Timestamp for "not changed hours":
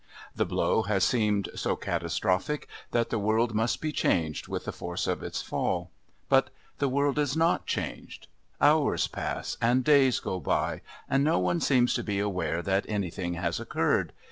7.37-9.05